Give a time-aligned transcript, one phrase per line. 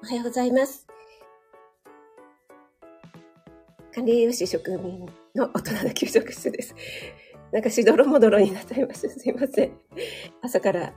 [0.00, 0.86] おはようございます。
[3.92, 6.74] 管理栄養士職人の大人の給食室です。
[7.50, 9.10] なんかしどろもどろになっちゃいました。
[9.10, 9.72] すいません。
[10.40, 10.94] 朝から、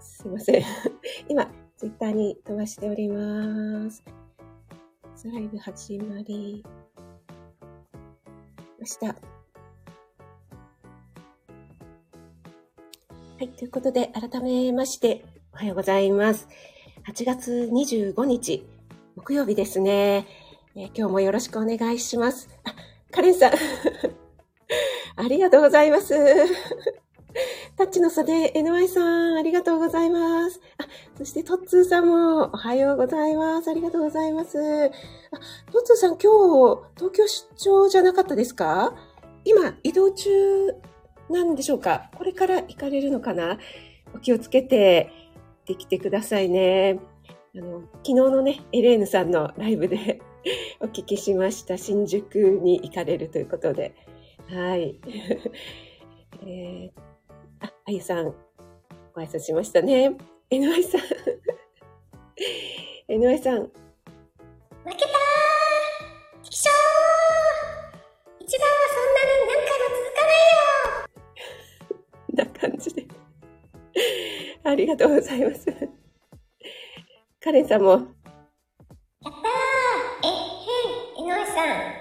[0.00, 0.64] すいません。
[1.28, 4.02] 今、ツイッターに飛ばしております。
[5.24, 6.64] ライブ始まり
[8.80, 9.08] ました。
[9.08, 9.14] は
[13.40, 15.22] い、ということで、改めまして、
[15.52, 16.48] おはようございます。
[17.12, 18.64] 8月25日、
[19.16, 20.28] 木曜日ですね。
[20.76, 22.48] えー、今日もよろしくお願いします。
[22.64, 22.72] あ、
[23.10, 23.52] カレンさん。
[25.16, 26.14] ありがとうございます。
[27.76, 30.60] タッチの袖、NY さん、ありがとうございます。
[30.78, 30.86] あ、
[31.18, 33.68] そしてトッツーさんも、おはようございます。
[33.68, 34.56] ありがとうございます。
[34.58, 34.60] あ、
[35.72, 38.94] トッツーさん、今日、東京出張じゃなかったですか？
[39.44, 40.30] 今、移動中
[41.28, 42.08] なんでしょうか？
[42.16, 43.58] これから行かれるのかな？
[44.14, 45.10] お気をつけて、
[45.70, 46.98] できてくださいね。
[47.54, 50.20] あの、昨日のね、エレーヌさんのライブで
[50.82, 51.78] お聞きしました。
[51.78, 53.94] 新宿に行かれるということで。
[54.48, 54.98] はい。
[56.44, 57.00] えー、
[57.60, 58.34] あ、あゆさん、
[59.14, 60.16] ご挨拶しましたね。
[60.50, 61.02] NY さん。
[63.06, 63.60] NY さん。
[63.60, 64.98] 負けたー
[66.42, 70.26] チキショー一番はそんなに何回も続か
[72.34, 73.09] ないよな感じで。
[74.64, 75.66] ありがとうございます。
[77.40, 77.90] カレンさんも。
[77.90, 78.12] やったー
[80.24, 82.00] え、へん、井上さん。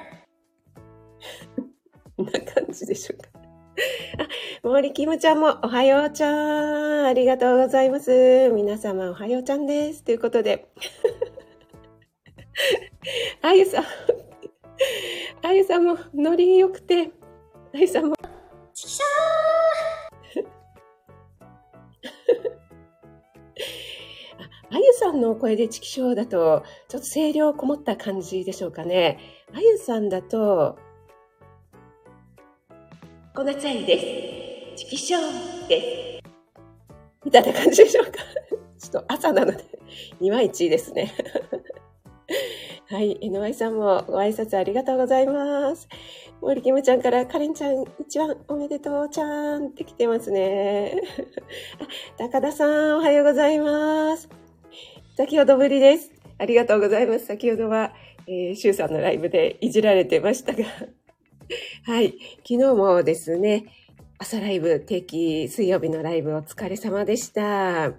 [2.26, 3.30] な感じでしょうか。
[4.64, 7.06] あ、森キムちゃんもおはようちゃん。
[7.06, 8.50] ありがとうございます。
[8.50, 10.04] 皆様おはようちゃんです。
[10.04, 10.68] ということで。
[13.42, 13.86] あゆさん。
[15.44, 17.12] あゆさんもノリ良くて。
[17.74, 18.19] あゆさんも。
[25.30, 29.20] の声でチキショーだと、ちょっと声量こもった感じでしょうかね。
[29.54, 30.78] あゆさんだと、
[33.36, 34.84] こんなチャイです。
[34.84, 36.30] チキショーです。
[37.24, 38.12] みたいな感じでしょうか。
[38.80, 39.64] ちょっと朝なので、
[40.20, 41.14] いまいちですね。
[42.90, 43.18] はい。
[43.22, 45.88] NY さんもご挨拶ありがとうございます。
[46.42, 51.00] 森キムちゃんから、カレンちゃん一番おめでとうちゃんって来てますね。
[52.18, 54.39] 高田さん、おはようございます。
[55.20, 56.14] 先ほどぶりです。
[56.38, 57.26] ありがとうございます。
[57.26, 57.92] 先ほどは、
[58.26, 60.64] えー、シュウさんのライブでいじられてましたが。
[61.84, 62.14] はい。
[62.48, 63.66] 昨日もですね、
[64.18, 67.88] 朝ライブ、定期水曜日のライブお疲れ様でした。
[67.90, 67.92] え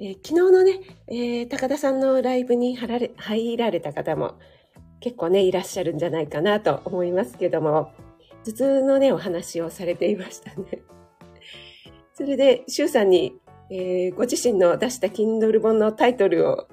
[0.00, 4.34] ー、昨日のね、えー、高田さんのライブに入られた方も
[5.00, 7.90] 結構ね、いらっしゃるんじゃないかなと思いますけども、
[8.44, 10.82] 頭痛のね、お話をされていましたね。
[12.12, 13.32] それで、シュウさんに、
[13.70, 16.68] えー、ご自身の出した Kindle 本のタイトルを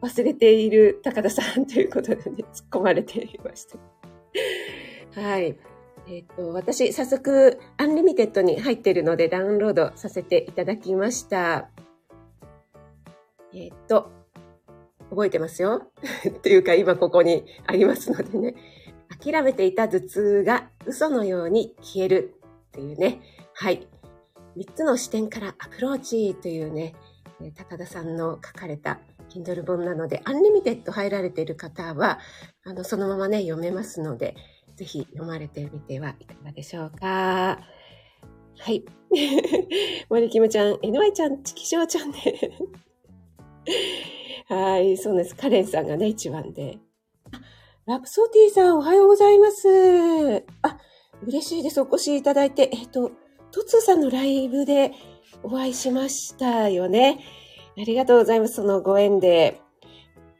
[0.00, 5.20] 忘れている高田さんということでね、突っ込まれていました。
[5.20, 5.56] はい。
[6.08, 11.68] えっ、ー、と、私、早速、 Unlimited に入っているのでダウンロードさせていただきました。
[13.52, 14.10] えっ、と、
[15.10, 15.90] 覚えてますよ？
[16.28, 18.54] っていうか今ここにありますのでね。
[19.22, 22.34] 諦めていた頭痛が嘘のように消える
[22.68, 23.20] っていうね。
[23.54, 23.88] はい。
[24.58, 26.94] 3つの視点からアプローチというね、
[27.56, 28.98] 高田さんの書かれた
[29.30, 32.18] Kindle 本なので、 Unlimited 入られている方は、
[32.64, 34.34] あの、そのままね、読めますので、
[34.74, 37.60] ぜひ読まれてみてはいかがでしょうか。
[38.58, 38.84] はい。
[40.10, 42.18] 森キムちゃん、NY ちゃん、チキショウちゃんね。
[44.48, 45.36] はい、そうです。
[45.36, 46.78] カレンさんがね、一番で。
[47.30, 47.40] あ
[47.86, 50.44] ラプソディさん、おはようございます。
[50.62, 50.78] あ、
[51.22, 51.80] 嬉しいです。
[51.80, 52.70] お越しいただいて。
[52.72, 53.12] えっと、
[53.50, 54.92] トツーさんのライブで
[55.42, 57.20] お会いしましたよね。
[57.76, 58.54] ありがとうございます。
[58.54, 59.60] そのご縁で。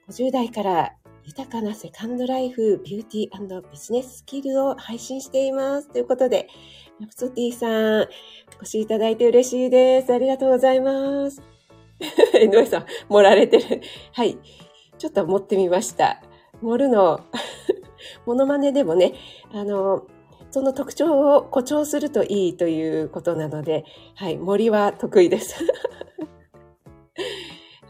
[0.09, 0.93] 50代から
[1.25, 5.89] 豊かなセカンドライフ、ビューティービジネススキルを配信しています。
[5.91, 6.49] ということで、
[7.01, 10.13] ラプソディさん、お越しいただいて嬉しいです。
[10.13, 11.43] ありがとうございます。
[12.43, 13.83] 井上さん、盛られてる。
[14.13, 14.39] はい。
[14.97, 16.23] ちょっと持ってみました。
[16.63, 17.21] 盛るの、
[18.25, 19.13] モノマネでもね、
[19.53, 20.07] あの、
[20.51, 23.85] その特徴を誇張するといいということなので、
[24.15, 25.65] はい、森は得意です。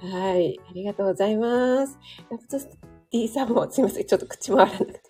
[0.00, 1.98] はい、ありがとうございます。
[2.30, 2.68] ラプトス
[3.10, 5.02] ティさんもすいません、ちょっと口回らなくて。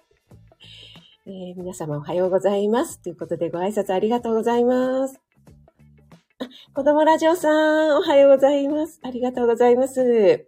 [1.27, 3.03] えー、皆様おはようございます。
[3.03, 5.21] ということでご挨拶ありがとうございます。
[6.41, 8.99] あ子供ラジオさん、おはようございます。
[9.03, 10.47] ありがとうございます。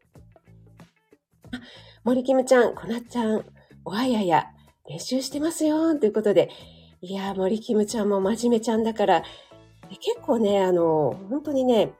[1.53, 1.61] あ、
[2.05, 3.45] 森キムちゃん、こなっちゃん、
[3.85, 4.47] おはやや、
[4.89, 6.49] 練習してますよ、ということで。
[7.03, 9.23] いや森キムちゃんも真面目ちゃんだから、
[9.89, 11.95] 結構ね、あの、本当にね、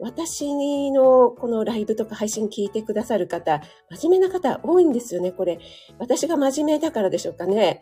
[0.00, 5.60] 私のこのライブとか配信聞いてくださる方、真面目な方多いんですよね、これ。
[5.98, 7.80] 私が真面目だからでしょうかね。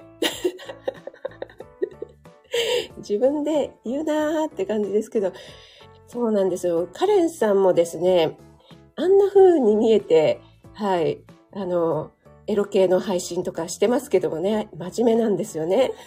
[2.99, 5.33] 自分で言うなーって感じですけど、
[6.07, 6.87] そうなんですよ。
[6.93, 8.37] カレンさんもですね、
[8.95, 10.43] あんな風に見えて、
[10.75, 12.11] はい、あの、
[12.53, 15.93] エロ系の配信とかしてますけどもね、真面目なんですよね。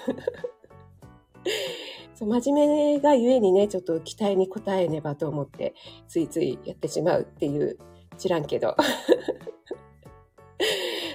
[2.13, 5.74] そう真面目がゆえにね、ちょっと期待に応えねばと思って、
[6.07, 7.80] ついついやってしまうっていう、
[8.19, 8.75] 知らんけど。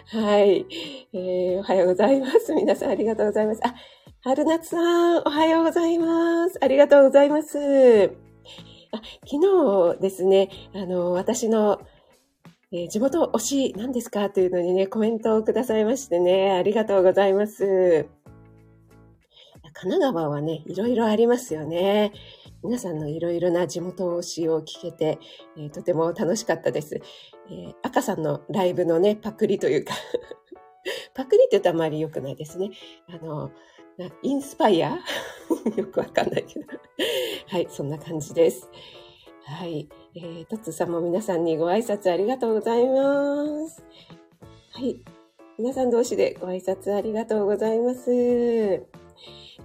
[0.06, 0.66] はい、
[1.12, 1.60] えー。
[1.60, 2.52] おはようございます。
[2.52, 3.60] 皆さんありがとうございます。
[3.62, 3.72] あ、
[4.22, 6.58] 春夏さん、おはようございます。
[6.60, 8.12] ありがとうございます。
[8.92, 11.80] あ昨日ですね、あの、私の、
[12.72, 14.30] えー、地元推し何ですか？
[14.30, 18.06] というのにね、コメントをくださいましてね、ありがとうございます。
[19.72, 22.12] 神奈川はね、いろいろありますよね。
[22.62, 25.18] 皆さんのいろいろな地元推しを聞けて、
[25.56, 27.00] えー、とても楽しかったです。
[27.50, 29.94] えー、赤さんのライブのね、パクリというか
[31.14, 32.70] パクリって言うとあまり良くないですね。
[33.08, 33.50] あの、
[34.22, 34.98] インスパイア？
[35.76, 36.66] よくわかんないけど
[37.48, 38.68] はい、そんな感じです。
[39.44, 39.88] はい。
[40.16, 43.84] えー、トッツさんも皆さんにご挨拶ありがとうございます。
[44.72, 45.00] はい。
[45.56, 48.10] 皆さん同士でご挨拶ありがとうございます。
[48.10, 48.82] えっ、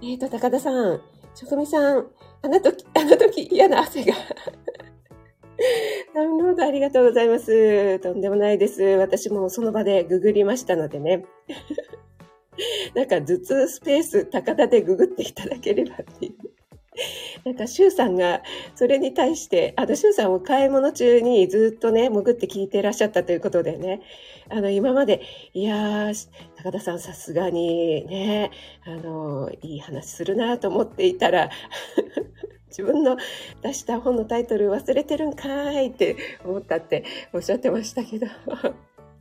[0.00, 1.00] ー、と、高田さん、
[1.34, 2.06] 職味さん、
[2.42, 4.14] あの時、 あの時嫌な汗が
[6.14, 7.98] ダウンロードありがとうございます。
[7.98, 8.82] とんでもないです。
[8.82, 11.24] 私もその場でググりましたのでね。
[12.94, 16.55] なんか頭痛スペース高田でググっていただければっていう。
[17.44, 18.42] なんか、シュウさんが、
[18.74, 24.02] それに対して、あの、シュウさんを買い物中にずっとね、潜って聞いていらっしゃったということでね、
[24.48, 25.22] あの、今まで、
[25.52, 28.50] いやー、高田さんさすがにね、
[28.84, 31.50] あの、いい話するなと思っていたら、
[32.68, 33.16] 自分の
[33.62, 38.26] 出した本のタイトル忘れてるんかいって思ったっておっしゃってましたけど。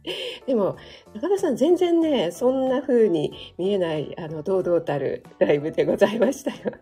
[0.45, 0.75] でも、
[1.13, 6.78] 中田さん全然ね、そんな風に見えない、あの、堂々たるライブでございましたよ。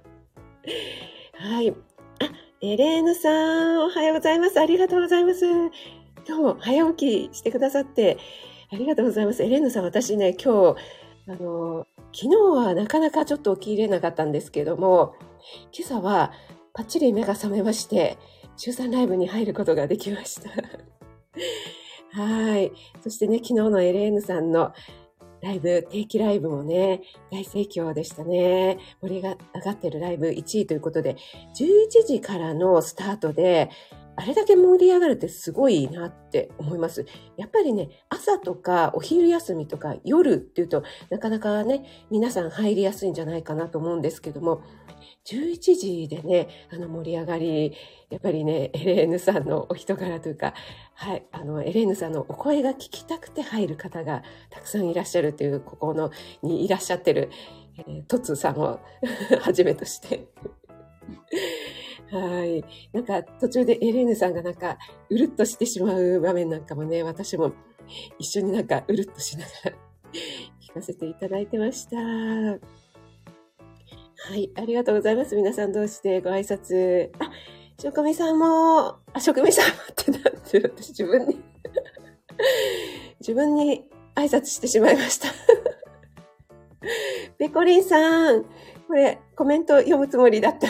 [1.33, 1.71] はい。
[1.71, 1.75] あ、
[2.62, 4.60] エレーヌさん、おはようございます。
[4.62, 5.45] ありがとうございます。
[6.25, 8.18] 今日も早起きしてくださって、
[8.71, 9.44] ありがとうございます。
[9.44, 10.80] エレーヌさん、私ね、今日、
[11.27, 15.15] あの、昨日はなかなかちょっと起きれなかったんですけども、
[15.77, 16.31] 今朝は
[16.74, 18.18] パッチリ目が覚めまして、
[18.56, 20.50] 中3ライブに入ることができました。
[22.21, 22.71] はい。
[23.01, 24.71] そしてね、昨日のエレーヌさんの
[25.44, 28.80] ライブ、定期ライブもね、大盛況でしたね。
[29.01, 31.18] 盛りが上がってるライブ1位ということで、
[31.60, 33.69] 11時からのスタートで、
[34.16, 37.06] あれだけ盛り上がるってすごいなって思います。
[37.36, 44.62] やっぱりね、朝とかお昼休みとか夜っていうとなかなかね、皆さん入りやすいんじゃないかなと思うんですけども、
[45.25, 47.74] 11時でね、あの盛り上がり、
[48.10, 50.54] やっぱりね、エレーヌさんのお人柄というか、
[50.96, 56.12] はい、あの、エレーヌさんのお声が聞きたくて入る方がたくさんいらっしゃるという、ここの、
[56.42, 57.30] にいらっしゃってる、
[57.78, 58.80] えー、トツさんを
[59.42, 60.28] はじめとして
[62.12, 62.64] はい。
[62.92, 64.78] なんか途中でエレーヌさんがなんか
[65.10, 67.54] うるっとしてしまう場面なんかもね、私も
[68.20, 69.72] 一緒になんかうるっとしながら
[70.62, 72.83] 聞かせていただいてました。
[74.25, 75.36] はい、ありがとうございます。
[75.36, 77.10] 皆さん同士でご挨拶。
[77.20, 77.30] あ、
[77.77, 80.62] 職味さんも、あ、職味さんもってなって。
[80.62, 81.44] 私自分に
[83.20, 83.84] 自分に
[84.15, 85.27] 挨拶してしまいました
[87.38, 88.46] ペコリンさん、
[88.88, 90.70] これコメント読むつもりだった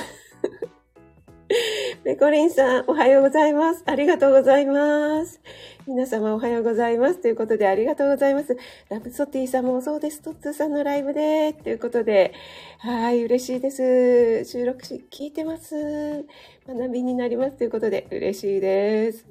[2.03, 3.83] ペコリンさん、おはようございます。
[3.85, 5.39] ありがとうございます。
[5.85, 7.21] 皆様おはようございます。
[7.21, 8.55] ということで、ありがとうございます。
[8.87, 10.21] ラブソティさんもそうです。
[10.21, 12.33] トッツーさんのライブで、ということで、
[12.79, 14.45] はい、嬉しいです。
[14.45, 16.25] 収録し、聞いてます。
[16.65, 17.57] 学びになります。
[17.57, 19.25] ということで、嬉しいです。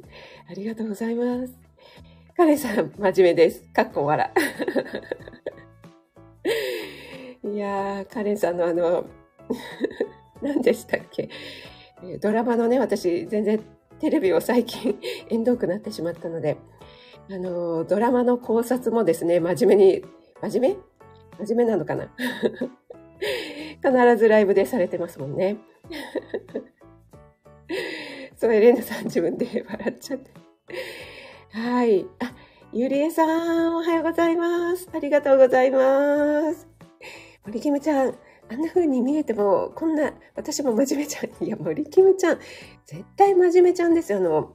[0.50, 1.54] ありがとうございます。
[2.36, 3.62] カレンさん、真面目です。
[3.72, 4.30] かっこ笑。
[7.44, 9.06] いやー、カレンさんのあの、
[10.42, 11.30] 何でしたっけ？
[12.20, 13.64] ドラマのね、私、全然
[14.02, 14.98] テレビを最近
[15.30, 16.56] 縁 遠くなってしまったので、
[17.30, 20.04] あの、ドラマの考察もですね、真面目に、
[20.40, 20.76] 真面
[21.38, 21.44] 目？
[21.46, 22.10] 真面目なのかな？
[23.80, 25.56] 必ずライブでされてますもんね。
[28.34, 30.32] そう、エレナさん自分で笑っちゃって。
[31.52, 32.04] はい。
[32.18, 32.34] あ、
[32.72, 34.88] ゆりえさん、おはようございます。
[34.92, 36.66] ありがとうございます。
[37.46, 38.14] 森キムちゃん、
[38.52, 41.44] あんな風に見えても、こんな、私も真面目ちゃん。
[41.44, 42.38] いや、森キムちゃん、
[42.84, 44.18] 絶対真面目ちゃんですよ。
[44.18, 44.52] あの、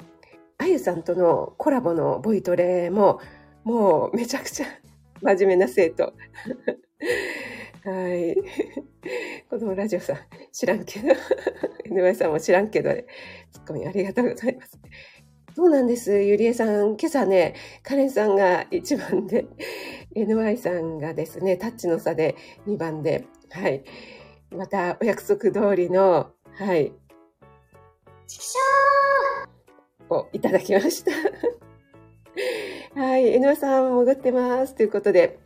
[0.59, 3.19] あゆさんとのコラボのボイトレも、
[3.63, 4.67] もうめちゃくちゃ
[5.21, 6.13] 真面目な生徒。
[7.85, 8.35] はい。
[9.49, 10.17] このラジオさん、
[10.51, 11.07] 知らんけど。
[11.89, 13.05] NY さんも知らんけど、ね、
[13.51, 14.79] ツッコミありがとうございます。
[15.55, 16.11] そうなんです。
[16.11, 19.47] ゆりえさん、今朝ね、カレンさんが1番で、
[20.15, 22.35] NY さんがですね、タッチの差で
[22.67, 23.83] 2番で、はい。
[24.51, 26.93] また、お約束通りの、はい。
[28.27, 31.11] ちくしょをいただきました。
[32.99, 33.37] はい。
[33.37, 34.75] NY さん、戻ってます。
[34.75, 35.39] ということで、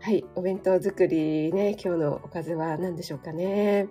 [0.00, 0.24] はい。
[0.34, 3.88] お弁当作りね、今日のおかずは何でしょうかね。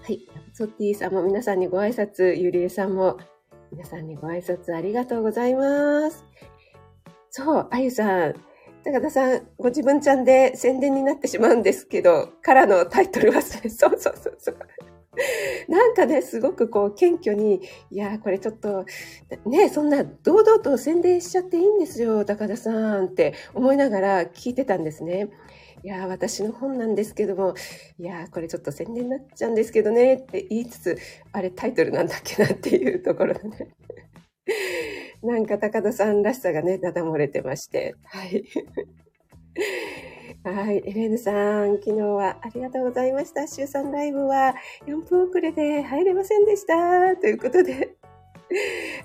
[0.00, 0.20] はい。
[0.52, 3.18] ソッティさんも皆さんにご挨拶、ゆりえさんも
[3.72, 6.24] 皆さんにご挨拶ありがとうございます。
[7.30, 8.49] そう、あゆさん。
[8.82, 14.56] 高田さん、ご自分ちゃんで宣伝になってしまうんですけど、からのタイトル忘れ、 そうそうそうそう。
[15.68, 17.60] なんかね、すごくこう、謙虚に、
[17.90, 18.86] いやこれちょっと、
[19.44, 22.72] ね、そんな堂々と宣伝しちゃっていいんですよ、高田さ
[23.02, 25.28] んって思いながら聞いてたんですね。
[25.82, 27.54] いや私の本なんですけども、
[27.98, 30.98] いやこれちょっと宣伝になっちゃうんですけどねって言いつつ、
[31.32, 33.68] あれタイトルなんだっけなっていうところでね。
[35.22, 37.94] なんか高田さんらしさがね、だだ漏れてまして。
[38.04, 38.44] はい。
[40.44, 40.78] はい。
[40.78, 43.46] エレーヌさん、昨日はありがとうございました。
[43.46, 44.54] 週3ライブは
[44.86, 47.16] 4分遅れで入れませんでした。
[47.16, 47.96] ということで。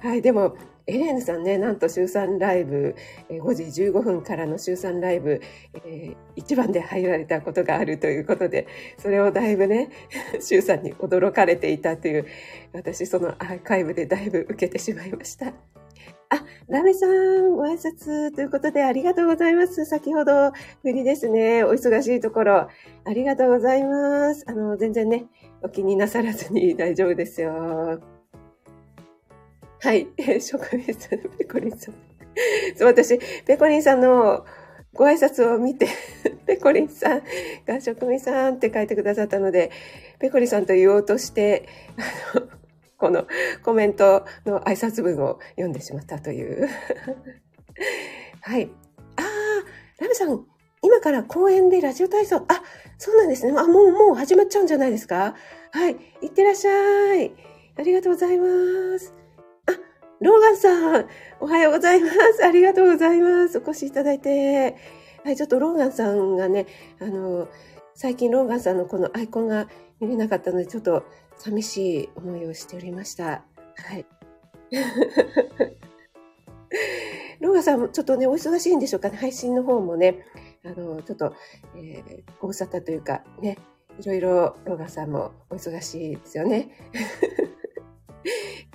[0.02, 0.22] はい。
[0.22, 0.56] でも、
[0.88, 2.96] エレーヌさんね、なんと週3ライブ、
[3.30, 5.42] 5時15分からの週3ライブ、
[5.86, 8.68] えー、一番で入られたことがあるということで、
[9.00, 9.90] それをだいぶね、
[10.40, 12.26] 週3に驚かれていたという、
[12.72, 15.54] 私そのアーカイブでだいぶ受けてしまいました。
[16.30, 19.86] あ、ラメさん、ご挨拶ということでありがとうございます。
[19.86, 20.52] 先ほど、
[20.82, 21.64] 振りですね。
[21.64, 22.70] お忙しいところ、あ
[23.14, 24.44] りがとうございます。
[24.48, 25.26] あの、全然ね、
[25.62, 28.02] お気になさらずに 大丈夫ですよ。
[29.82, 30.08] はい。
[30.42, 31.96] 職人さん、ペコリンさん。
[32.76, 34.46] そう、私、ペコリンさんの
[34.94, 35.88] ご挨拶を見て、
[36.48, 37.22] ペコリンさん
[37.68, 39.70] が職人さんって書いてくださったので、
[40.20, 41.68] ペコリンさんと言おうとして、
[42.34, 42.48] あの、
[43.00, 43.28] この
[43.64, 46.68] コメントの挨拶文を読んでしまったという。
[48.42, 48.70] はい。
[49.18, 50.46] ああ、ラブさん、
[50.82, 52.38] 今から公園でラジオ体操。
[52.48, 52.62] あ、
[52.98, 53.54] そうなんですね。
[53.58, 55.36] あ、もう、もう始まっちゃうんじゃないですか？
[55.72, 55.98] はい。
[56.22, 57.34] いってらっしゃい。
[57.78, 59.14] ありがとうございます。
[59.66, 59.72] あ、
[60.22, 61.08] ローガンさん、
[61.42, 62.46] おはようございます。
[62.46, 63.58] ありがとうございます。
[63.58, 64.76] お越しいただいて。
[65.24, 66.68] はい、ちょっとローガンさんがね、
[67.00, 67.50] あの、
[67.96, 69.68] 最近ローガンさんのこのアイコンが
[70.00, 71.04] 見れなかったので、ちょっと
[71.38, 73.44] 寂しい思いをしておりました。
[73.76, 74.06] はい。
[77.40, 79.18] ローガさんもちょっとね、お忙しいんでしょうかね。
[79.18, 80.26] 配信の方もね、
[80.64, 81.34] あの、ちょっと、
[81.76, 83.58] えー、ご無沙汰というか、ね、
[84.00, 86.70] いろいろローガさんもお忙しいですよね。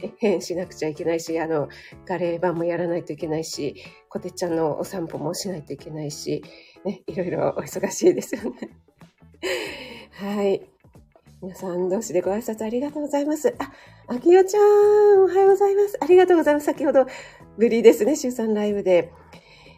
[0.18, 1.68] 変しなくちゃいけないし、あの、
[2.06, 3.74] ガレー版もやらないといけないし、
[4.08, 6.42] コテちゃんのお散歩もしないといけないし、
[6.84, 8.56] ね、いろいろお忙しいですよね。
[10.12, 10.70] はい。
[11.42, 13.54] 皆さん同士でご挨拶ありがとうございます。
[13.58, 13.72] あ、
[14.08, 15.96] あきよちゃん、おはようございます。
[15.98, 16.66] ありがとうございます。
[16.66, 17.06] 先ほど
[17.56, 19.10] ぶりですね、週3ライブで。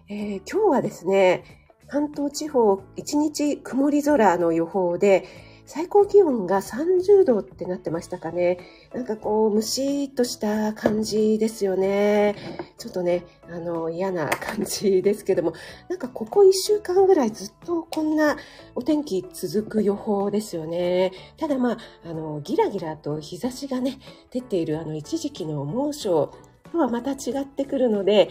[0.09, 1.45] えー、今日はですね、
[1.87, 5.25] 関東地方一日曇り空の予報で、
[5.65, 8.59] 最高気温が30度ってなってましたかね。
[8.93, 12.35] なんかこう、ムシッとした感じですよね。
[12.79, 15.53] ちょっとね、あの、嫌な感じですけども、
[15.89, 18.37] なんかここ1週間ぐらいずっとこんな
[18.75, 21.13] お天気続く予報ですよね。
[21.37, 23.99] ただまあ、あの、ギラギラと日差しがね、
[24.31, 26.33] 出ているあの一時期の猛暑
[26.73, 28.31] とはまた違ってくるので、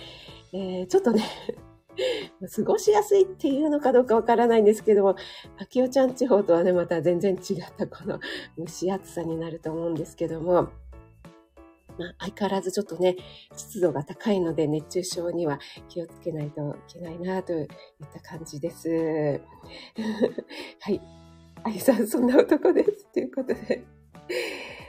[0.54, 1.24] えー、ちょっとね、
[2.56, 5.16] 過ごしやすいっていうのかどうかわからないんですけども、
[5.58, 8.20] 秋代ちゃん地方とはね、また全然違ったこの
[8.58, 10.70] 蒸し暑さになると思うんですけども、
[11.98, 13.16] まあ、相変わらずちょっとね、
[13.56, 17.68] 湿度が高いので熱中症には気をつけないといけないなといっ
[18.14, 18.90] た感じです。
[20.80, 21.02] はい。
[21.64, 23.08] あゆさん、そんな男です。
[23.14, 23.84] ということで。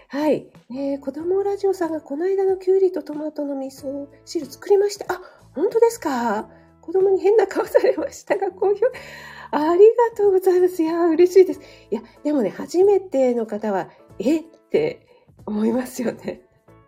[0.09, 0.47] はい。
[0.71, 5.07] えー、子供ラジオさんがこの間のきゅうりとトマトの味噌汁作りました。
[5.13, 5.21] あ、
[5.55, 6.49] 本当ですか？
[6.83, 8.81] 子供に変な顔されましたが、好評。
[9.53, 10.83] ありがとうございます。
[10.83, 11.61] いや、嬉しいです。
[11.91, 14.41] いや、でもね、初めての方は、え？
[14.41, 15.07] って
[15.47, 16.43] 思いますよね。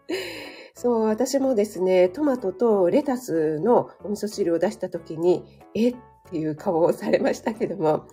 [0.75, 5.91] そう、私もですね、トマトとレタスのお味噌汁を出した時に、え？
[5.91, 5.97] っ
[6.31, 8.07] ていう顔をされましたけども、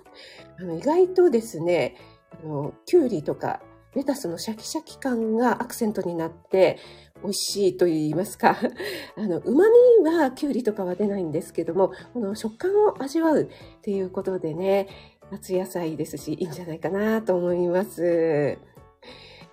[0.60, 1.96] あの意外とですね、
[2.32, 3.62] あのきゅうりとか
[3.96, 6.78] レタスのシャキシャキ感がアクセントになって、
[7.24, 8.58] 美味しいと言いますか。
[9.18, 9.66] あの、旨
[10.04, 13.48] 味はきゅうりとかは出ないんですけども、この食感を味わうっ
[13.82, 14.88] ていうことでね、
[15.32, 18.58] 夏野菜ですし、いいんじゃないかなと思います。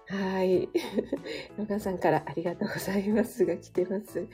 [0.09, 0.69] はい。
[1.59, 4.27] ロガさんからありがとうございますが来てます。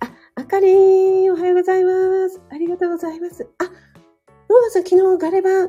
[0.00, 2.40] あ、あかりん、おはようございます。
[2.48, 3.46] ありがとうございます。
[3.58, 3.64] あ、
[4.48, 5.68] ローガンさん昨日ガレ版、あ、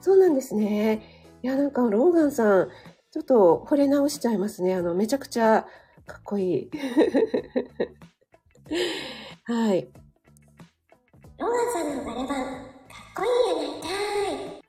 [0.00, 1.02] そうなんですね。
[1.42, 2.68] いや、なんかローガンさん、
[3.10, 4.74] ちょっと惚れ直しちゃいますね。
[4.74, 5.66] あの、めちゃくちゃ
[6.06, 6.70] かっこいい。
[9.44, 9.88] はい。
[11.38, 14.62] ローガンさんのバレバン、かっこいいやないかい。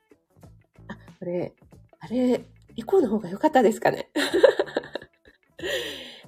[0.88, 1.54] あ、これ、
[2.00, 2.44] あれ、
[2.76, 4.10] エコーの方が良かったですかね。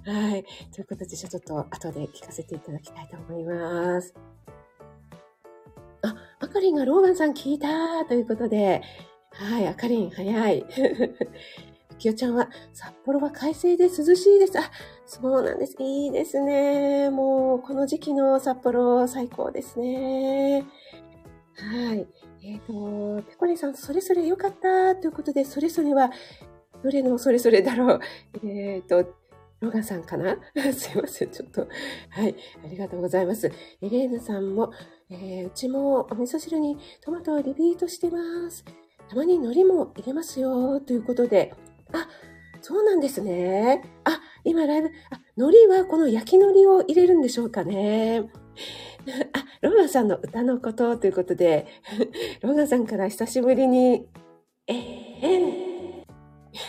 [0.07, 0.45] はい。
[0.73, 4.15] ということで、ちょっと後で聞かせていただきたいと思います。
[6.03, 8.83] あ、あかりんがローガンさん聞いたということで、
[9.33, 10.65] はい、あかりん、早い。
[12.01, 14.59] きよちゃんは、札幌は快晴で涼しいです。
[14.59, 14.71] あ、
[15.07, 15.77] そうなんです。
[15.79, 17.11] いいですね。
[17.11, 20.65] もう、この時期の札幌、最高ですね。
[21.55, 22.09] はい。
[22.43, 26.11] えっ、ー、と、ペコリさん、それぞれ良かったということで、それぞれは、
[26.83, 28.01] どれのそれぞれだろう。
[28.43, 29.15] えっ、ー、と、
[29.61, 30.39] ロガさんかな？
[30.73, 31.31] すいません。
[31.31, 31.69] ちょっと。
[32.09, 32.35] はい。
[32.65, 33.47] ありがとうございます。
[33.83, 34.73] エレーヌさんも、
[35.11, 38.65] えー、うちもお味噌汁にトマトをリピートしてます。
[39.11, 40.81] たまに海苔も入れますよ。
[40.81, 41.53] ということで。
[41.93, 42.09] あ、
[42.61, 43.83] そうなんですね。
[44.05, 48.31] あ、今ライブ、あ、海苔はこの焼き海苔を入れるんでしょうかね。
[49.33, 51.67] あ、ローガンさんの歌のことということで、
[52.43, 54.07] ローガンさんから久しぶりに、
[54.67, 55.71] えへん、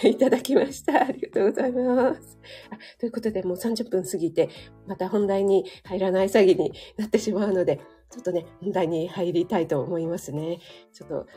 [0.03, 1.05] いただきました。
[1.05, 2.39] ありがとうございます。
[2.69, 4.49] あということで、もう30分過ぎて、
[4.87, 10.59] また本題に入らない詐欺になってしまうので、ちょっとね、本題に入りたいと思いますね。
[10.93, 11.27] ちょっと、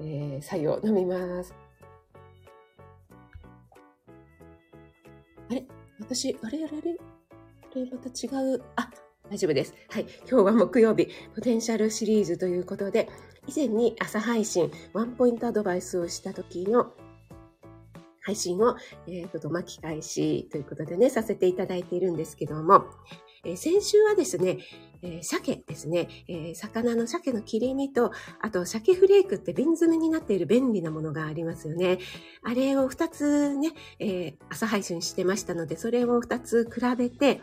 [0.00, 1.54] えー、作業飲みます。
[6.06, 6.96] 私、あれあれあれ
[7.72, 8.62] あれまた違う。
[8.76, 8.90] あ、
[9.30, 9.74] 大丈夫です。
[9.88, 10.06] はい。
[10.30, 13.08] 今日は木曜日、ポテンシャルシリーズということで、
[13.48, 16.92] 以前に朝配信、ワンポイントアドバイスをした時の
[18.20, 22.84] 配信を、えっ、ー、と、巻き返しということでね、させていただいているんですけども、
[23.44, 24.58] え、先週はですね、
[25.02, 31.98] えー、鮭ですね、えー、魚の鮭の切り身と、あと鮭フレークって瓶詰めになっている便利なものがありますよね。
[32.42, 37.42] あれを2つね、えー、朝配信してましたので、それを2つ比べて、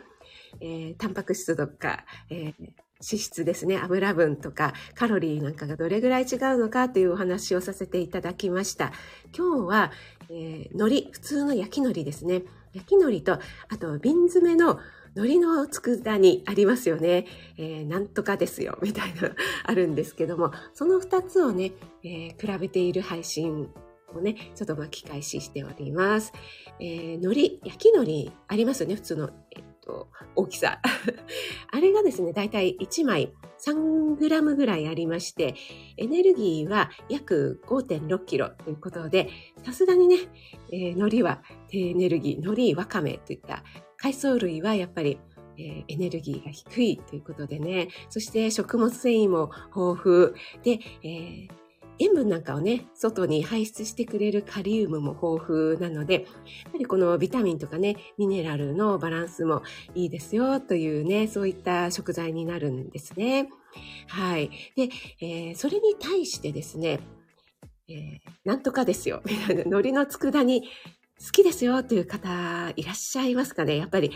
[0.60, 2.52] え、タンパク質とか、え、
[3.02, 8.92] 脂質ですね、油分とかカロリーなんかがどれぐらい違うのかというお話をさせていただきました。
[9.36, 9.92] 今日は、
[10.30, 12.42] えー、海苔、普通の焼き海苔ですね。
[12.72, 14.78] 焼き海苔と、あと瓶詰めの
[15.14, 17.26] 海苔の佃煮ありますよね。
[17.58, 19.30] えー、なんとかですよ、みたいな
[19.64, 21.72] あるんですけども、その二つをね、
[22.02, 23.68] えー、比べている配信
[24.14, 26.32] をね、ちょっと巻き返ししております。
[26.80, 29.30] えー、海苔、焼き海苔ありますよね、普通の。
[29.50, 30.80] えっと、大きさ。
[31.70, 35.54] あれがですね、だいたい1枚 3g ぐらいありまして、
[35.98, 39.28] エネルギーは約5.6キロということで、
[39.64, 40.16] さすがにね、
[40.72, 43.62] えー、海苔は低エネルギー、海苔、わかめといった
[44.02, 45.18] 海藻類はやっぱり
[45.58, 51.48] えー、エネルギーが低いということでね、そして食物繊維も豊富で、えー、
[51.98, 56.24] 塩分なんかをね、外に排出してくれるカリウムも豊富なので、やっ
[56.72, 59.62] ぱりこのビタミンとかね、ミネラルのバランスも
[59.94, 63.48] いいですよというね、そういった食材になるんですね。
[64.08, 64.50] はい。
[64.76, 64.88] で、
[65.20, 67.00] えー、それに対してですね、
[67.88, 69.22] えー、なんとかですよ。
[69.24, 70.62] 海苔の佃煮
[71.24, 73.76] 好きですよという方いらっしゃいますかね？
[73.76, 74.12] やっぱり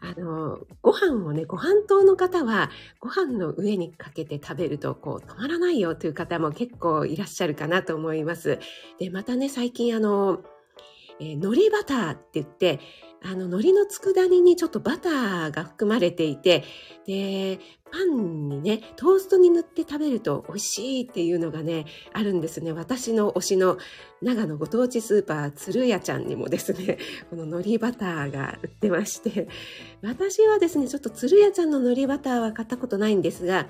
[0.00, 8.58] あの、ご飯をね、ご飯糖の方は、ご飯の上にかけて食べると、こう、止まらないよという方も結構いらっしゃるかなと思います。
[8.98, 10.42] で、またね、最近あの、
[11.18, 12.78] えー、海苔バターって言って、
[13.22, 16.64] あの、海苔の佃煮にちょっとバターが含まれていて、
[17.06, 17.58] で、
[17.90, 22.72] パンにね、トーストに塗って食べると美味しいっていうのがね、あるんですね。
[22.72, 23.78] 私の推しの
[24.20, 26.98] 長野ご当地スーパー、鶴屋ちゃんにもですね、
[27.30, 29.48] この海苔バターが売ってまして、
[30.02, 33.68] 私はですね、ちょっと鶴屋ちゃんの海苔バターは買ったことないんですが、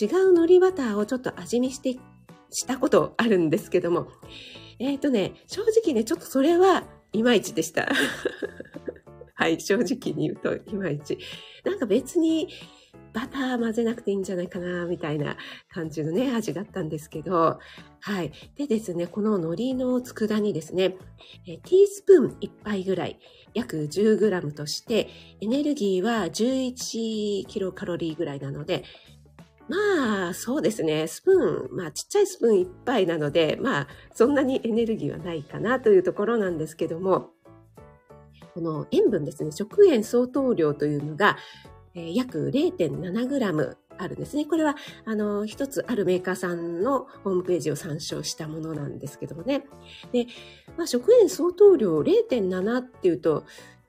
[0.00, 1.98] 違う海苔バターをちょっと味見して、
[2.50, 4.08] したことあるんですけども、
[4.78, 7.88] えっ、ー、とね、正直ね、ちょっとそれはいまいちでした。
[9.34, 11.18] はい、正直に言うといまいち。
[11.64, 12.48] なんか別に
[13.12, 15.36] バター混ぜなくていいんじゃないかな、みたいな
[15.72, 17.58] 感じのね、味だったんですけど、
[18.00, 18.32] はい。
[18.56, 20.96] でですね、この海苔の佃煮ですね、
[21.46, 23.18] えティースプーン1杯ぐらい、
[23.54, 25.08] 約 10g として、
[25.40, 28.84] エネルギーは11キロカロリーぐらいなので、
[29.68, 31.06] まあ、そうですね。
[31.06, 37.30] スプーン、まあ、ちっちゃいスプーン1杯なので、まあ、そんなにエネルギーはないかなというところなんですけども、
[38.54, 41.36] この塩分ですね、食塩相当量というのが、
[41.94, 44.46] えー、約 0.7g あるんですね。
[44.46, 49.64] これは、あの、一つあるメーカーさんのホームページを参照したものなんですけどもね。
[50.12, 50.26] で、
[50.76, 53.44] まあ、食塩相当量0.7っていうと、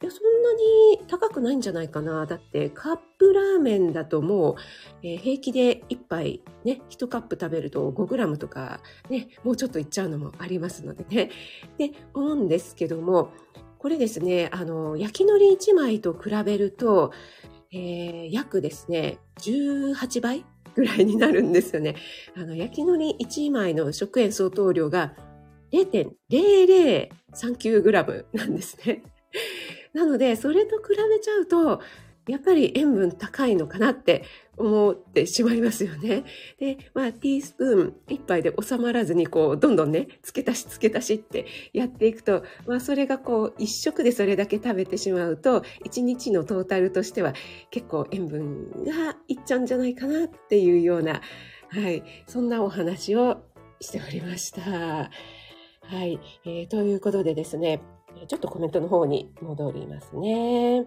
[0.05, 2.25] や、そんなに高くないんじゃないかな。
[2.25, 4.55] だって、カップラーメンだともう、
[5.03, 11.29] えー平気で1杯、ね、1カップ食べると5グラムとか、ね、もうちょっといっちゃうのもありますのでね。
[11.77, 13.31] で、思うんですけども、
[13.77, 17.11] これですね、あの、焼き海苔1枚と比べると、
[17.71, 21.95] えー約ですね、18倍ぐらいになるんですよね。
[22.35, 25.13] あの、焼き海苔1枚の食塩相当量が
[25.71, 29.03] 0.0039グラムなんですね。
[29.93, 31.81] なので、それと比べちゃうと、
[32.29, 34.23] やっぱり塩分高いのかなって
[34.55, 36.25] 思ってしまいますよね。
[36.59, 47.33] で、まあ、ティースプーン一杯で収まらずに、こう、どんどんね、付け足し付け足しってやっていくと、まあ、それがこう、一食でそれだけ食べてしまうと、一日のトータルとしては
[47.71, 51.21] 結構塩分がいっちゃうんじゃないかなっていうような、
[51.69, 53.41] はい、そんなお話を
[53.81, 54.61] しておりました。
[54.61, 55.09] は
[56.03, 57.81] い、えーということでですね、
[58.27, 60.85] ちょっとコメントの方に戻りますね。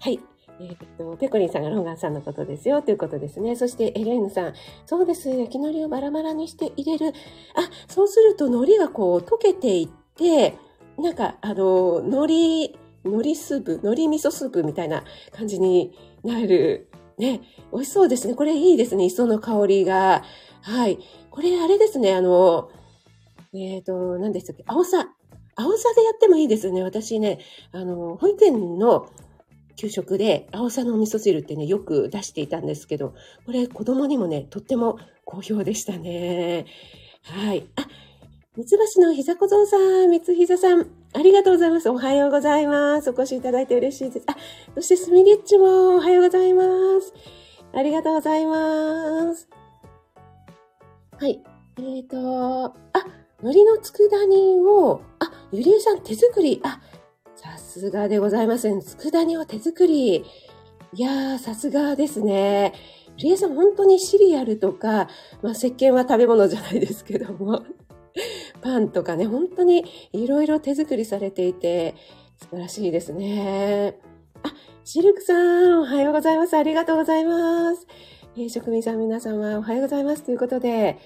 [0.00, 0.20] はい。
[0.62, 3.56] えーっと、ペコリンさんがロンガンさんのことですよということですね。
[3.56, 5.30] そしてエレーヌさん、そうです。
[5.30, 7.14] 焼き海苔をバラバラにして入れる。
[7.54, 10.56] あ、そうすると海苔がこう溶けていって、
[10.98, 16.90] なんかあの、海苔、海苔スープ、海苔味噌スープみたいな感じになる。
[17.16, 17.40] ね、
[17.72, 18.34] 美味しそうですね。
[18.34, 19.04] これいいですね。
[19.04, 20.24] 磯の香りが。
[20.62, 20.98] はい。
[21.30, 22.14] これあれですね。
[22.14, 22.70] あの、
[23.54, 24.64] えっ、と、何でしたっけ？
[24.66, 25.08] 青さ。
[25.60, 26.82] 青さでやってもいいですね。
[26.82, 27.38] 私ね、
[27.72, 29.08] あの、保育園の
[29.76, 33.14] 給食で青さのお味噌汁ってね、よく出していたんですけど、
[33.46, 36.66] これ子供にもね、とっても好評でしたね。
[37.22, 37.66] はい。
[37.76, 37.86] あ、
[38.56, 41.88] 三つ橋の膝小僧さん、三つ膝さん、ありがとうございます。
[41.88, 43.10] おはようございます。
[43.10, 44.26] お越しいただいて嬉しいです。
[44.26, 44.36] あ、
[44.74, 46.64] そしてスミリッチもおはようございま
[47.00, 47.14] す。
[47.72, 49.48] ありがとうございます。
[51.18, 51.42] はい。
[51.78, 52.74] えーと、あ、
[53.42, 56.60] 海苔の佃煮を、あ、ゆりえさん手作り。
[56.62, 56.80] あ、
[57.34, 58.80] さすがでございますね。
[58.82, 60.24] 佃煮を手作り。
[60.92, 62.72] いやー、さすがですね。
[63.18, 65.08] ゆりえさん本当にシリアルとか、
[65.42, 67.62] まあ、石鹸は食べ物じゃないですけども、
[68.62, 71.94] パンとかね、本当にいろいろ手作りされていて、
[72.38, 73.98] 素晴らしいですね。
[74.44, 74.52] あ、
[74.84, 76.56] シルクさん、おはようございます。
[76.56, 77.86] ありがとうございます。
[78.36, 80.22] えー職人さん皆様、おはようございます。
[80.22, 80.98] ということで、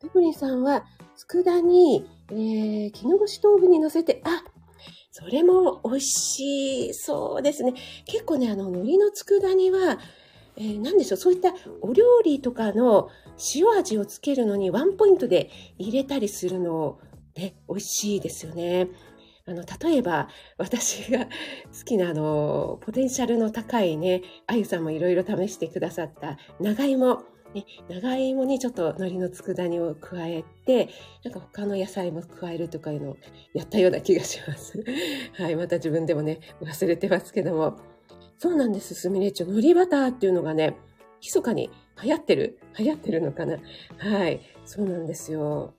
[0.00, 0.86] ペプリンさんは、
[1.28, 4.42] 佃煮、えー、絹ごし豆腐に乗せて、あ、
[5.10, 6.94] それも美味しい。
[6.94, 7.74] そうですね。
[8.04, 9.98] 結構ね、あの、海苔の佃煮は、
[10.56, 13.08] えー、なんでしょう、そういったお料理とかの
[13.54, 16.98] 塩味をつけるのにワンポイントで入れたりするの、
[17.36, 18.88] ね、美味しいですよね。
[19.46, 21.26] あの、例えば、私が
[21.72, 27.22] 好きな、あの、ポテンシャルの高いね、あゆさんもいろいろ試してくださった長芋。
[27.56, 30.90] ね、長芋にちょっと海苔の佃煮を加えて、
[31.24, 33.16] なんか他の野菜も加えるとかいうのを
[33.54, 34.84] やったような気がします。
[35.32, 37.78] はい、また自分でもね、忘れてますけども。
[38.38, 39.48] そうなんです、スミレッチョ。
[39.48, 40.76] 海苔バターっていうのがね、
[41.22, 41.70] 密かに
[42.02, 43.56] 流行ってる流行ってるのかな
[43.96, 45.72] はい、そうなんですよ。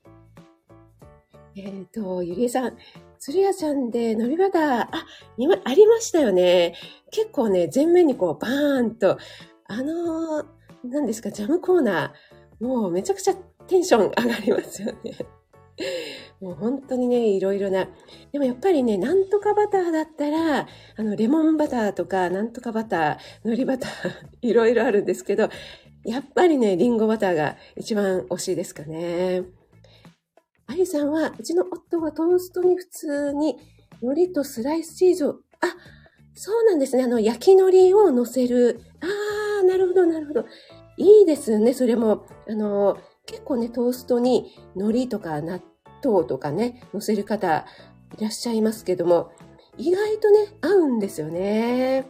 [1.55, 2.77] えっ、と、ゆりえさん、
[3.19, 5.05] 鶴屋さんで海苔バター、あ、
[5.37, 6.73] 今ありましたよね。
[7.11, 9.17] 結構ね、前面にこう、バーンと、
[9.65, 10.56] あのー、
[10.89, 13.35] 何ですか、ジャムコーナー、もうめちゃくちゃ
[13.67, 15.17] テンション上がりますよね。
[16.41, 17.87] もう本当にね、いろいろな。
[18.31, 23.91] でもやっぱりね、なんとかバターだったら、あの、レモンバターとか、なんとかバター、海苔バター、
[24.41, 25.49] いろいろあるんですけど、
[26.03, 29.43] やっぱりね、リンゴバターが一番惜しいですかね。
[30.67, 33.57] あゆさんは、うちの夫はトーストに普通に
[34.01, 35.75] 海苔とスライスチーズを、あ、
[36.33, 37.03] そうなんですね。
[37.03, 38.81] あの、焼き海苔を乗せる。
[39.01, 40.45] あー、なるほど、なるほど。
[40.97, 42.25] いいですね、それも。
[42.47, 45.61] あの、結構ね、トーストに海苔とか納
[46.03, 47.65] 豆とかね、乗せる方
[48.17, 49.31] いらっしゃいますけども、
[49.77, 52.07] 意外とね、合うんですよね。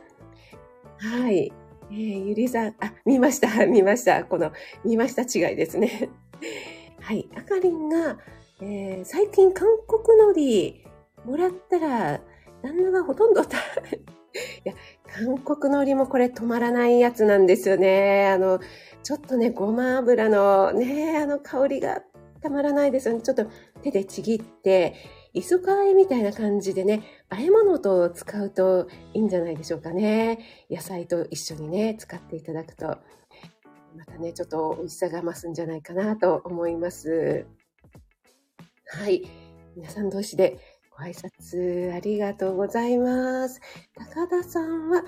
[0.98, 1.52] はい。
[1.89, 4.24] えー、ゆりさん、あ、見ました、 見ました。
[4.26, 4.52] この、
[4.84, 6.10] 見ました違いですね。
[7.02, 7.28] はい。
[7.36, 8.17] あかりんが、
[8.62, 10.86] えー最近韓国海苔
[11.26, 12.22] もらったら、
[12.63, 13.52] 旦那がほとんど食
[13.91, 14.00] べ、
[14.65, 14.73] いや、
[15.08, 18.28] 韓国海苔もこれ止まらないやつなんですよね。
[18.30, 18.60] あの、
[19.04, 22.02] ちょっとね、ごま油のね、あの香りが
[22.41, 23.21] たまらないですよね。
[23.21, 23.45] ちょっと
[23.82, 24.95] 手でちぎって、
[25.34, 30.39] 磯かあえみたいな感じでね、和え物と使うといいんじゃないでしょうかね。
[30.69, 32.97] 野菜と一緒にね、使っていただくと、
[33.95, 37.45] またね、ちょっと美味しさが増すんじゃないかなと思います。
[38.88, 39.28] はい。
[39.76, 40.58] 皆さん同士で
[40.98, 43.62] ご挨拶ありがとうございます。
[43.96, 45.04] 高田さんは、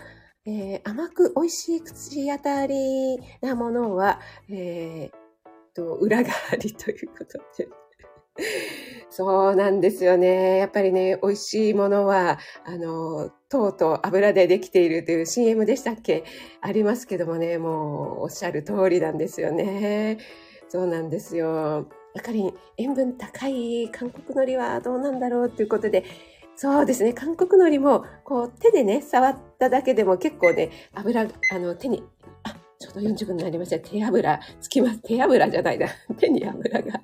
[0.45, 7.67] えー甘く美味しい口当たりなものは、えーと、裏がありということで。
[9.10, 10.58] そうなんですよね。
[10.58, 16.23] やっぱりね、美味しいものは、あの、糖と油でできているという CM でしたっけ？
[16.62, 20.19] ありますけどもね、もうおっしゃる通りなんですよね。
[20.67, 21.89] そうなんですよ。
[22.15, 26.05] やっぱり塩分高い韓国海苔はどうなんだろうということで、
[26.55, 27.13] そうですね。
[27.13, 32.03] 韓国海苔も、こう、手でね、触っただけでも結構ね、油、あの、手に、
[32.43, 33.79] あ、ちょうど40分になりました。
[33.79, 34.99] 手油、つきます。
[34.99, 35.87] 手油じゃないな。
[36.19, 37.01] 手に油が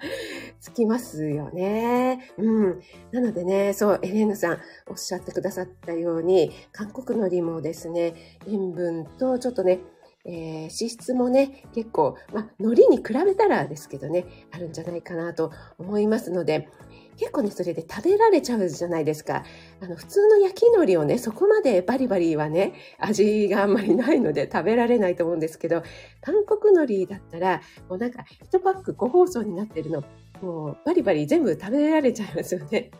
[0.59, 2.33] つきますよね。
[2.37, 2.81] うん。
[3.11, 8.13] なのでね、そう、エレーヌさんおっしゃってくださったように、韓国海苔もですね、
[8.47, 9.79] 塩分とちょっとね、
[10.25, 16.67] えー、脂質もね、結構、まあ、海苔に比べたらですけどね、あるんじゃないかなと思いますので、
[17.17, 19.43] 結構ね、それで食べられちゃうじゃないですか。
[19.81, 25.83] あの、普通の焼き海苔をね、そこまでバリバリはね、味があんまりないので食べられないと思うんですけど、
[26.21, 30.03] 韓国海苔だったら、もうなんか、1パック5包装になってるの、
[30.41, 32.91] もうバリバリ全部食べられちゃいますよね。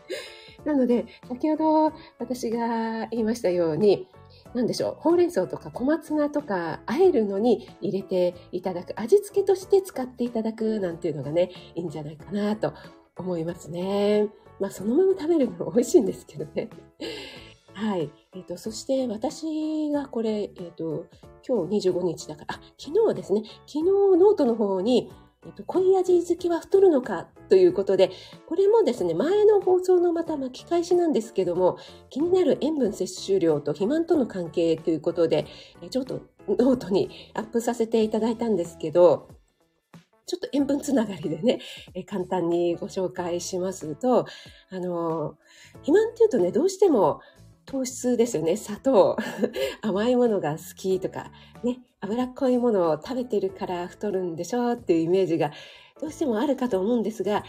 [0.64, 4.08] なので、先ほど私が言いましたように、
[4.54, 12.72] 何でしょう、ほうれん草とか小松菜とか、あえるのに入れていただく、味付けとして使っていただくなんていうのがね、いいんじゃないかなと
[13.16, 14.28] 思いますね。
[14.58, 16.70] まあ、そのまま食べるのも美味しいんですけどね。
[17.74, 18.10] はい。
[18.32, 21.06] えっ、ー、と、そして私がこれ、えっ、ー、と、
[21.46, 25.12] 今日25日だから、あ、昨日ですね、昨日ノートの方に、
[25.44, 28.10] えっ、と、濃い味好きは太るのかということで、
[28.48, 31.78] これもですね、前の放送のまた巻き返しなんですけども、
[32.10, 35.46] 気になる塩分摂取量と肥満との関係ということで、
[35.90, 39.28] ちょっとノートにアップさせていただいたんですけど、
[40.26, 41.60] ちょっと塩分つながりでね、
[41.94, 44.26] え簡単にご紹介しますと、
[44.70, 45.36] あの、
[45.74, 47.20] 肥満っていうとね、どうしても
[47.66, 48.56] 糖質ですよね。
[48.56, 49.16] 砂糖、
[49.82, 51.32] 甘いものが好きとか、
[51.64, 55.50] ね、脂っこいものを食べてるから太るんでしょっていうイメージが
[56.00, 57.42] どうしてもあるかと思うんですが、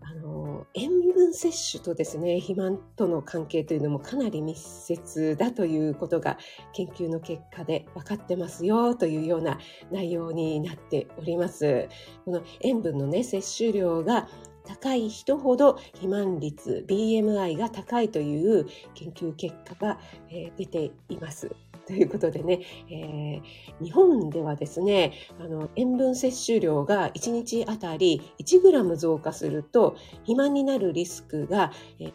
[0.00, 6.38] あの、塩分摂取とですね、肥満との関係というのもかなり密接だということが
[6.72, 9.58] 研究の結果で分かってますよというような
[9.92, 11.88] 内容になっております。
[12.24, 14.28] この塩分のね、摂取量が
[14.66, 19.98] 高い人ほど肥満率 BMI が高いという研究結果が、
[20.30, 21.50] え出ています。
[21.86, 31.72] ということでね、えー、日本ではですね、あの、塩分摂取量が1日あたり 1g 増加すると、肥満になるリスクが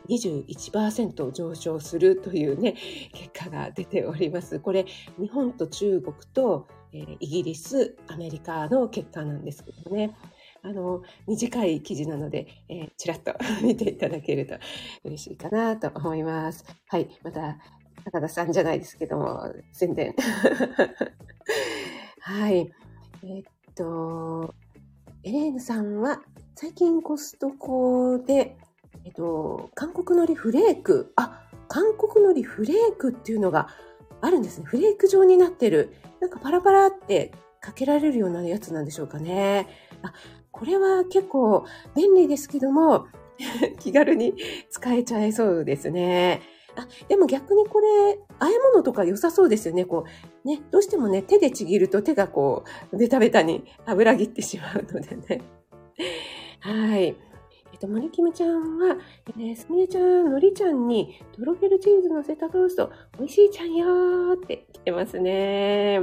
[0.10, 2.76] 21%上昇するというね、
[3.14, 4.60] 結果が出ております。
[4.60, 4.86] これ、
[5.18, 10.14] 日本と中国と、えー、イギリス、アメリカの結果なんですけどね。
[10.63, 14.56] あの、短い記事なので、えー、ちらっと見ていただけると
[15.04, 16.65] 嬉しいかなと思います。
[16.88, 17.10] はい。
[17.24, 17.58] また、
[18.06, 20.15] 高田さんじゃないですけども、宣伝。
[22.21, 22.71] はい。
[23.24, 23.43] えー、っ
[23.76, 24.54] と、
[25.24, 26.21] エレーヌさんは
[26.56, 28.58] 最近コストコで、
[29.04, 33.69] えっと、韓国のりフレーク、あ、韓国のりフレークっていうのが
[34.21, 34.65] あるんですね。
[34.65, 35.93] フレーク状になってる。
[36.19, 39.67] なんかパラパラってかけられるようなやつなんでしょうかね。
[40.02, 40.13] あ、
[40.52, 43.08] これは結構便利ですけども、
[43.80, 44.36] 気軽に
[44.70, 46.42] 使えちゃいそうですね。
[46.76, 49.86] あ、でも逆にこれ、和え物とか良さそうですよね。
[49.86, 50.06] こ
[50.46, 55.42] う、ね、どうしてもね、手でちぎると手がこう、ベタベタに油切ってしまうのでね。
[56.60, 57.16] はい。
[57.82, 58.96] えっと、森キムちゃんは、
[59.39, 66.00] えー、すみれちゃん、のりちゃんに、とろけるチーズのせたトースト、美味しいちゃんよーって来てますね。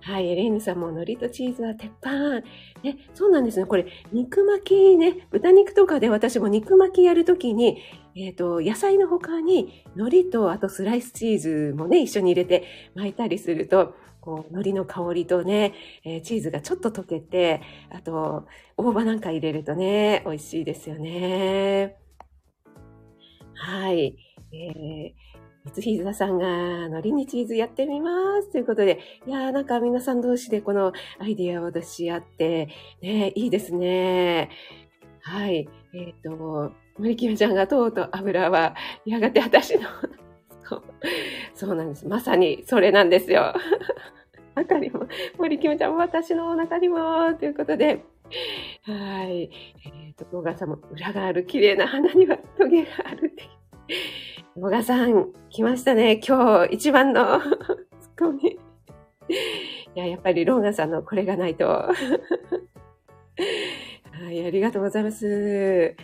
[0.00, 2.40] はい、エレーヌさんも海苔とチーズは鉄板。
[2.82, 3.66] ね、そうなんですね。
[3.66, 7.78] これ、肉巻きね、豚肉とかで私も肉巻きやるときに、
[8.16, 21.96] えっ、ー、と、野菜の他に海苔とあとスライスチーズもね、一緒に入れて巻いたりすると、こう、海苔の香りとね、えー、チーズがちょっと溶けて、あと、大葉なんか入れるとね、美味しいですよね。
[23.54, 24.16] はい。
[24.52, 25.28] えー
[25.74, 28.50] 三ひざさんが、海苔にチーズやってみます。
[28.52, 32.68] ということで、いやーなんか皆さん同士でこのアイディアを出し合って、
[33.02, 34.50] ね、いいですね。
[35.20, 35.68] はい。
[35.94, 39.88] えっ、ー、と、森キムちゃんが糖と油は、やがて私の
[41.54, 42.06] そう、なんです。
[42.06, 43.54] まさにそれなんですよ。
[44.54, 45.06] 中にも、
[45.38, 48.04] 森キムちゃんも私のお腹にも、ということで、
[48.82, 49.50] はい。
[49.84, 53.44] えっ、ー、と、動画さんも裏がある綺麗な花にはトゲがあるって。
[54.54, 56.20] 小賀さん、来ましたね。
[56.26, 57.46] 今日一番のツ
[58.16, 58.58] ッコミ。
[59.28, 61.68] いや、やっぱりローガンさんのこれがないと。
[61.68, 61.92] は
[64.30, 65.94] い、ありがとうございます。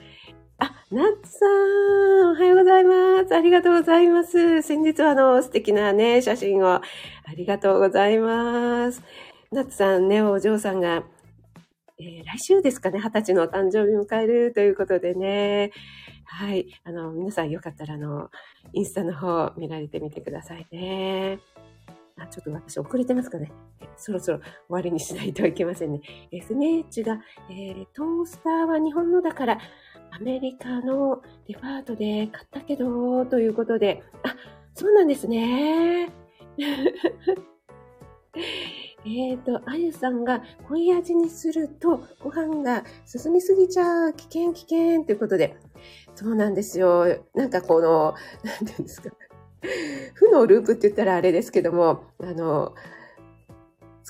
[0.59, 3.35] あ、ナッツさん、おはようございます。
[3.35, 4.63] ありがとうございます。
[4.63, 6.83] 先日はあの、素敵なね、写真をあ
[7.37, 9.03] りがとうございます。
[9.51, 11.05] ナッツさんね、お嬢さんが
[11.97, 15.71] えー、来週ですかね、二十歳のお誕生日迎えるということでね。
[16.25, 16.67] はい。
[16.83, 18.31] あの、皆さんよかったら、あの、
[18.73, 21.39] インスタの方見られてみてくださいね。
[22.19, 23.53] あ、ちょっと私遅れてますかね。
[23.97, 26.01] そろそろ終わりにしないといけませんね。
[26.33, 29.59] SMH が、えー、トースターは日本のだから、
[30.17, 34.37] アメリカのデパートで買ったけど、ということで、あ、
[34.73, 36.13] そうなんですね。
[39.05, 44.13] えっと、あゆさんが濃い味にするとご飯が進みすぎちゃう。
[44.13, 45.57] 危険危険ということで。
[46.15, 47.19] そうなんですよ。
[47.35, 49.11] なんかこの、なんていうんですか。
[50.15, 52.77] 負のループって言ったらあれですけども、あの、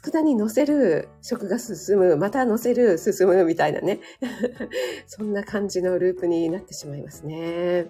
[0.05, 4.01] 佃に乗せる食が進む、また乗せる進むみたいなね。
[5.07, 7.87] そんな感じのループになってしまいますね。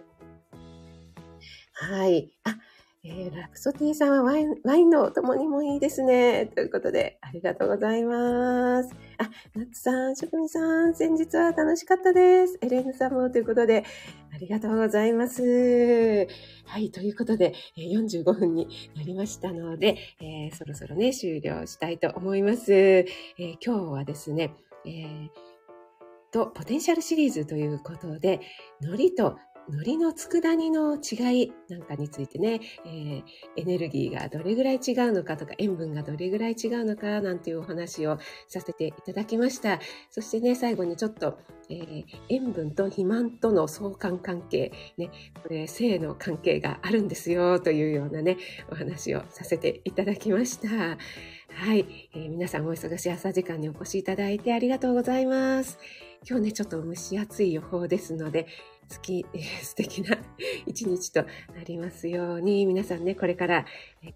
[1.72, 2.30] はい。
[2.44, 2.56] あ、
[3.06, 6.46] えー、ラプソティさんはワインワインのお供にもいいですね。
[6.46, 8.94] ということで、ありがとうございます。
[9.18, 12.58] あ、ナッツさん、職人さん、先日は楽しかったです。
[12.62, 13.84] エレーヌさんもということで、
[14.34, 16.26] ありがとうございます。
[16.64, 22.72] はい、ということで、45分になりましたので、えー、そろそろね、終了したいと思います。
[22.72, 24.54] えー、今日はですね、
[24.86, 25.28] えー
[26.32, 28.40] と、ポテンシャルシリーズということで、
[28.80, 29.36] 海苔と
[29.68, 33.22] 海苔の佃煮の違いなんかについてね、えー、
[33.56, 39.80] エネルギーがどれぐらい違うのかとか、塩分がどれぐらい違うのかなんていうお話をさせていただきました。
[40.10, 41.38] そしてね、最後にちょっと、
[41.70, 45.10] えー、塩分と肥満との相関関係、ね、
[45.42, 48.36] これ性の関係があるんですよというようなね、
[48.70, 50.98] お話をさせていただきました。
[51.56, 55.78] はい、えー、皆さんお忙しい朝時間にお越しいただいてありがとうございます。
[56.26, 58.46] 今日ね、ちょっと蒸し暑い予報ですので、
[58.90, 59.24] 好き、
[59.62, 60.16] 素敵な
[60.66, 61.22] 一日と
[61.54, 63.64] なりますように、皆さんね、これから、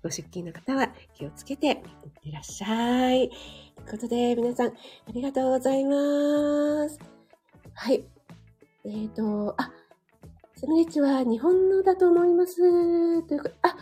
[0.03, 1.75] ご出勤の方は気をつけていっ
[2.23, 3.29] てらっしゃい。
[3.29, 4.73] ということで、皆さん、あ
[5.13, 6.99] りがとうございます。
[7.75, 8.05] はい。
[8.85, 9.73] えっ、ー、と、あ、
[10.57, 12.57] セムリッチは日本のだと思います。
[13.29, 13.77] ということあ、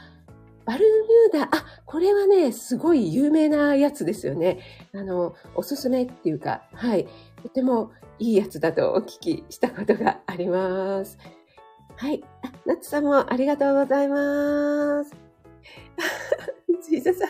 [0.67, 0.85] バル
[1.31, 4.59] ミューダ、あ、これはね、すごい有名なやつですよね。
[4.93, 7.07] あの、おすすめっていうか、はい。
[7.47, 11.17] とてもいいやつだとお聞きしたことがあります。
[11.97, 12.23] はい。
[12.43, 15.15] あ、ナツさんもありがとうございます。
[16.91, 17.29] ジーザさん。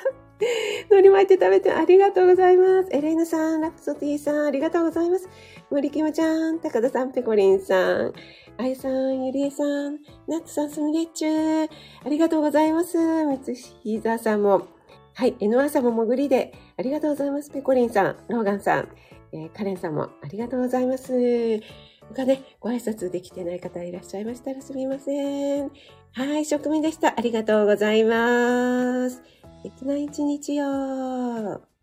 [0.91, 2.89] 海苔巻いて食べてありがとうございます。
[2.93, 5.29] エレーヌさん、ラプソティさん、ありがとうございます。
[5.71, 8.13] 森キムちゃん、高田さん、ペコリンさん、
[8.59, 11.69] あゆさん、ゆりえさん、ナツさん、すみれっちゅー、
[12.05, 12.97] ありがとうございます。
[12.97, 13.39] 三
[13.83, 14.67] ひざさんも、
[15.15, 17.51] はい、エノアさんも潜りで、ありがとうございます。
[17.51, 18.89] ペコリンさん、ローガンさん、
[19.33, 21.61] えー、カレンさんもありがとうございます。
[22.09, 25.71] 他ね、ご挨拶できてない方いらっしゃいましたらすみません。
[26.13, 27.15] はい、職務でした。
[27.17, 29.17] ありがとうございます。
[29.17, 29.23] 素
[29.65, 31.76] 敵な一日を。